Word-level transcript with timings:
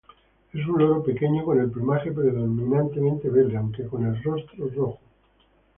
Es 0.51 0.65
un 0.65 0.79
loro 0.79 1.03
pequeño 1.03 1.45
con 1.45 1.59
el 1.59 1.69
plumaje 1.69 2.11
predominantemente 2.11 3.29
verde 3.29 3.55
aunque 3.57 3.85
con 3.85 4.03
el 4.07 4.23
rostro 4.23 4.67
rojo. 4.69 4.99